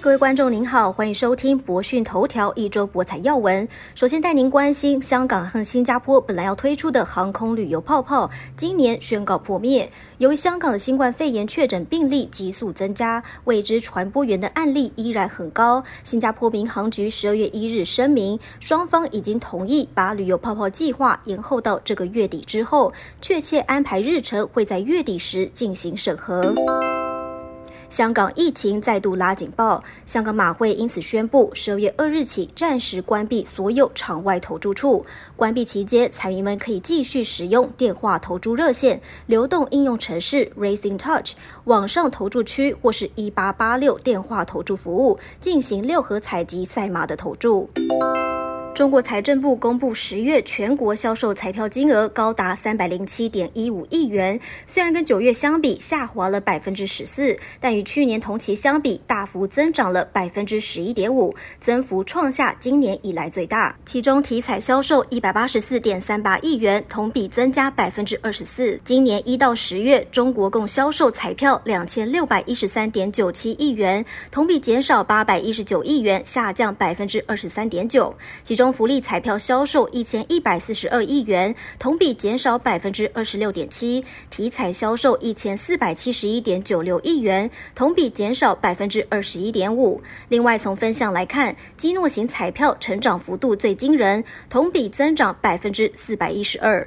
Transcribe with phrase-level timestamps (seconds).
[0.00, 3.66] 各位观众您好，欢迎收听博讯头条一周博彩要闻。
[3.96, 9.90] 首先带您关心香港和新加坡本来要推出的航空旅游泡泡，今年宣告破灭。
[10.18, 15.82] 由于香港的新冠肺炎确诊病例急速增加，未知传播源的案例依然很高。
[16.04, 26.54] 新加坡民航局十二月一日声明，双方已经同意把旅游泡泡计划延后到这个月底之后，确切安排日程会在月底时进行审核。
[27.88, 35.04] 香港疫情再度拉警报，香港马会因此宣布，十二月二日起暂时关闭所有场外投注处。
[35.34, 41.32] 关闭期间，彩民们可以继续使用电话投注热线、流动应用程式 Racing Touch、
[41.64, 47.70] 网上投注区或是一八八六电话投注服务进行六合采集赛马的投注。
[48.78, 63.76] 中国财政部公布十月全国销售彩票金额高达三百零七点一五亿元，虽然跟九月相比下滑了百分之十四，但与去年同期相比大幅增长了百分之十一点五，增幅创下今年以来最大。
[63.84, 68.78] 其中体彩销售一百八十四点三八亿元，同比增加百分之二十四。
[68.84, 78.14] 今年一到十月，中国共销售彩票两千六百一十三点九七亿元，同比减少八百一十九亿元，下降百分之二十三点九。
[78.44, 90.00] 其中福利彩票销售一千一百四十二亿元，同比减少百分之二十六点七；体彩销售一千四百七十一点九六亿元，同比减少百分之二十一点五。
[90.28, 96.86] 另外，从分项来看，基诺型彩票成长幅度最惊人，同比增长百分之四百一十二。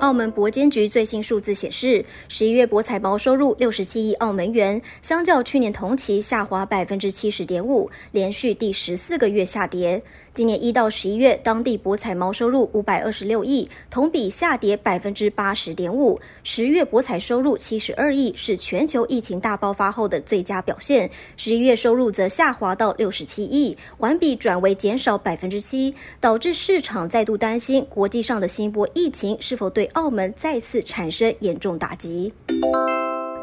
[0.00, 10.02] 澳门博监局最新数字显示，十一月博彩包收入六十七亿澳门元，相较去年同期下滑百分之七十点五，连续第十四个月下跌。
[10.34, 16.20] 今年一到十一月，当地博彩毛收入五百二十六亿，同比下跌百分之八十点五。
[16.42, 21.08] 十月博彩收入七十二亿，是全球疫情大爆发后的最佳表现。
[21.36, 32.32] 十一月收入则下滑到六十七亿，环比转为减少百分之七，导致市场再度担心国际上的新一波疫情是否对澳门再次产生严重打击。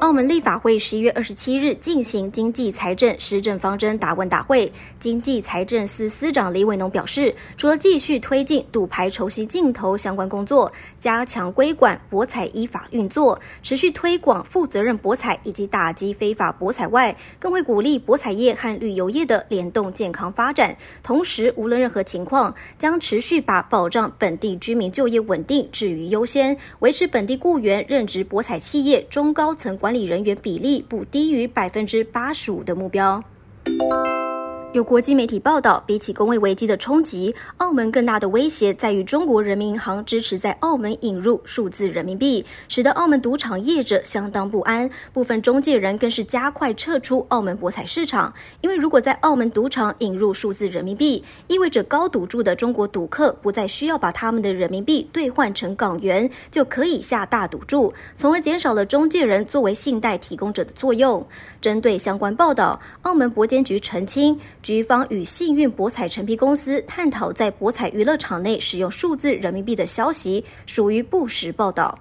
[0.00, 20.76] 澳门立法会十一月二十七日进行经济财政施政方针答问大会，经济财政司司长李伟农表示，除了继续推进赌牌筹息镜头相关工作，加强规管博彩依法运作，持续推广负责任博彩以及打击非法博彩外，更会鼓励博彩业和旅游业的联动健康发展。
[21.02, 29.87] 同时，无论任何情况，将持续把保障本地居民就业稳定置于优先，维持本地雇员任职博彩企业中高层管。
[29.88, 33.24] 管理人员比例不低于百分之八十五的目标。
[34.74, 44.90] 有国际媒体报道，比起工位危机的冲击，澳门更大的威胁在于中国人民银行支持在澳门引入数字人民币，使得澳门赌场业者相当不安。
[45.10, 61.26] 部分中介人更是加快撤出澳门博彩市场，因为如果在澳门赌场引入数字人民币，意味着高赌注的中国赌客不再需要把他们的人民币兑换成港元，就可以下大赌注，从而减少了中介人作为信贷提供者的作用。
[61.58, 64.38] 针对相关报道，澳门博监局澄清。
[64.62, 71.98] 局方与幸运博彩承批公司探讨在博彩娱乐场内使用数字人民币的消息，属于不实报道。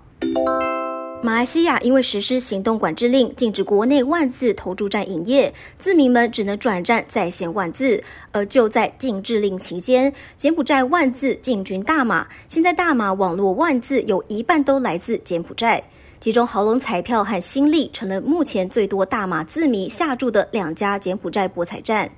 [1.24, 8.04] 马来西亚因为实施行动管制令，禁止国内万字投注站营业，字民们只能转战在线万字。
[8.32, 15.84] 而就在禁制令期间，柬埔寨万字进军大马，现在大马网络万字有一半都来自柬埔寨。
[16.28, 22.12] 其中，豪龙彩票和新力成了目前最多大马字迷下注的两家柬埔寨博彩站。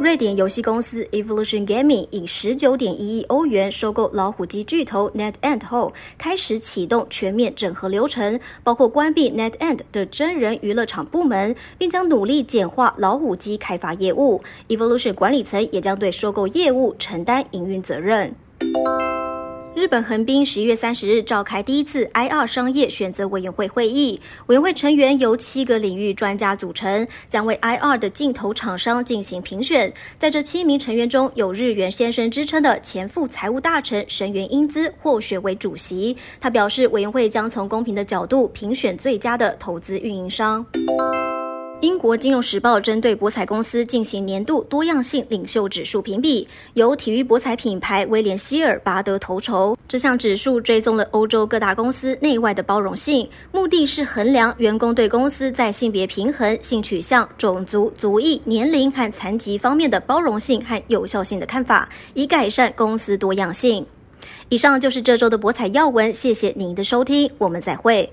[0.00, 14.42] 瑞典游戏公司 Evolution Gaming 以十九点一亿欧元收购老虎机巨头 NetEnt 后，开始启动全面整合流程，包括关闭 NetEnt 的真人娱乐场部门，并将努力简化老虎机开发业务。
[14.66, 18.34] Evolution 管理层也将对收购业务承担营运责任。
[19.76, 29.92] 日本横滨十一月三十日召开第一次 I 二商业选择委员会会议，委员会成员由七个领域专家组成，将为 I 二的镜头厂商进行评选。
[30.18, 36.16] 在这七名成员中，有日元先生之称的前副财务大臣神原英姿获选为主席。
[36.40, 40.64] 他表示，委员会将从公平的角度评选最佳的投资运营商。
[41.82, 49.76] 英国金融时报针对博彩公司进行年度多样性领袖指数评比，由体育博彩品牌威廉希尔拔得头筹。
[49.86, 63.86] 这项指数追踪了欧洲各大公司内外的包容性，目的是衡量员工对公司在性别平衡、性取向、种族、族裔、年龄和残疾方面的包容性和有效性的看法，以改善公司多样性。
[64.48, 68.10] 以上就是这周的博彩要闻，谢谢您的收听，我们再会。